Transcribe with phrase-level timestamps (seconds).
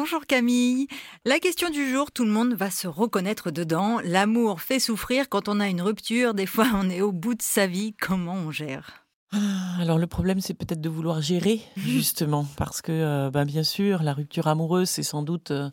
[0.00, 0.86] Bonjour Camille.
[1.24, 3.98] La question du jour, tout le monde va se reconnaître dedans.
[4.04, 6.34] L'amour fait souffrir quand on a une rupture.
[6.34, 7.94] Des fois, on est au bout de sa vie.
[8.00, 9.08] Comment on gère?
[9.32, 13.64] Ah, alors le problème, c'est peut-être de vouloir gérer, justement, parce que, euh, ben, bien
[13.64, 15.68] sûr, la rupture amoureuse, c'est sans doute euh,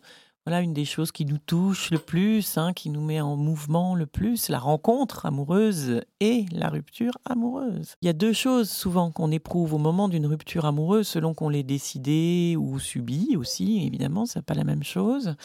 [0.45, 3.95] voilà une des choses qui nous touche le plus, hein, qui nous met en mouvement
[3.95, 7.95] le plus, la rencontre amoureuse et la rupture amoureuse.
[8.03, 11.49] Il y a deux choses souvent qu'on éprouve au moment d'une rupture amoureuse, selon qu'on
[11.49, 15.35] l'ait décidé ou subi aussi, évidemment, c'est pas la même chose.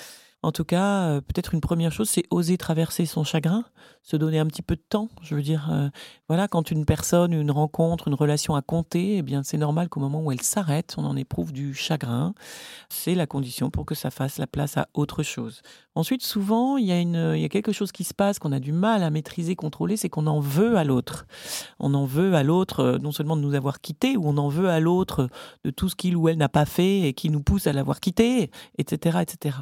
[0.42, 3.64] En tout cas, euh, peut-être une première chose, c'est oser traverser son chagrin,
[4.02, 5.10] se donner un petit peu de temps.
[5.20, 5.90] Je veux dire, euh,
[6.28, 10.00] voilà, quand une personne, une rencontre, une relation a compté, eh bien, c'est normal qu'au
[10.00, 12.32] moment où elle s'arrête, on en éprouve du chagrin.
[12.88, 15.60] C'est la condition pour que ça fasse la place à autre chose.
[15.94, 17.00] Ensuite, souvent, il y a,
[17.36, 20.08] y a quelque chose qui se passe qu'on a du mal à maîtriser, contrôler, c'est
[20.08, 21.26] qu'on en veut à l'autre.
[21.80, 24.48] On en veut à l'autre, euh, non seulement de nous avoir quittés, ou on en
[24.48, 25.28] veut à l'autre
[25.64, 27.98] de tout ce qu'il ou elle n'a pas fait et qui nous pousse à l'avoir
[27.98, 29.58] quitté, etc., etc.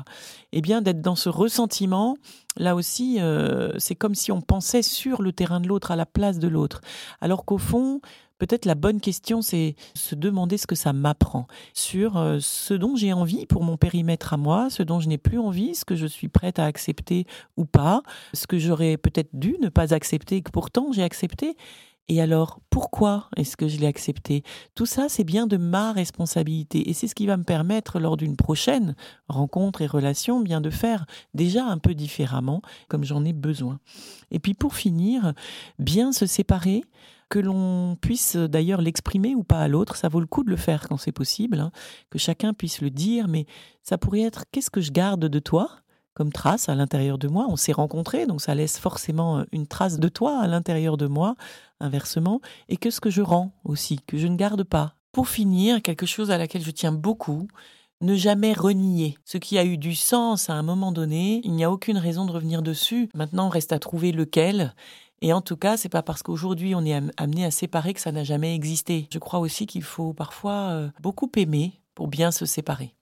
[0.53, 2.17] Eh bien, d'être dans ce ressentiment,
[2.57, 6.07] là aussi, euh, c'est comme si on pensait sur le terrain de l'autre, à la
[6.07, 6.81] place de l'autre.
[7.21, 8.01] Alors qu'au fond,
[8.39, 12.97] peut-être la bonne question, c'est se demander ce que ça m'apprend sur euh, ce dont
[12.97, 15.97] j'ai envie pour mon périmètre à moi, ce dont je n'ai plus envie, ce que
[15.97, 17.27] je suis prête à accepter
[17.57, 18.03] ou pas,
[18.35, 21.57] ce que j'aurais peut-être dû ne pas accepter et que pourtant j'ai accepté.
[22.09, 24.43] Et alors, pourquoi est-ce que je l'ai accepté?
[24.75, 26.89] Tout ça, c'est bien de ma responsabilité.
[26.89, 28.97] Et c'est ce qui va me permettre, lors d'une prochaine
[29.29, 33.79] rencontre et relation, bien de faire déjà un peu différemment, comme j'en ai besoin.
[34.31, 35.35] Et puis pour finir,
[35.79, 36.83] bien se séparer,
[37.29, 40.57] que l'on puisse d'ailleurs l'exprimer ou pas à l'autre, ça vaut le coup de le
[40.57, 41.71] faire quand c'est possible, hein.
[42.09, 43.45] que chacun puisse le dire, mais
[43.83, 45.71] ça pourrait être qu'est-ce que je garde de toi?
[46.19, 47.47] Comme trace à l'intérieur de moi.
[47.49, 51.07] On s'est rencontrés, donc ça laisse forcément euh, une trace de toi à l'intérieur de
[51.07, 51.37] moi,
[51.79, 54.97] inversement, et que ce que je rends aussi, que je ne garde pas.
[55.13, 57.47] Pour finir, quelque chose à laquelle je tiens beaucoup,
[58.01, 59.17] ne jamais renier.
[59.25, 62.27] Ce qui a eu du sens à un moment donné, il n'y a aucune raison
[62.27, 63.09] de revenir dessus.
[63.15, 64.75] Maintenant, reste à trouver lequel.
[65.23, 68.11] Et en tout cas, c'est pas parce qu'aujourd'hui on est amené à séparer que ça
[68.11, 69.07] n'a jamais existé.
[69.13, 72.95] Je crois aussi qu'il faut parfois euh, beaucoup aimer pour bien se séparer.